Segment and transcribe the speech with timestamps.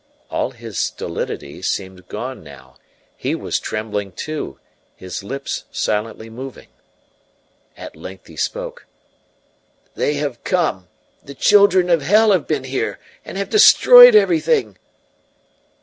[0.31, 2.77] All his stolidity seemed gone now;
[3.15, 4.57] he was trembling too,
[4.95, 6.69] his lips silently moving.
[7.77, 8.87] At length he spoke:
[9.93, 10.87] "They have come
[11.23, 14.79] the children of hell have been here, and have destroyed everything!"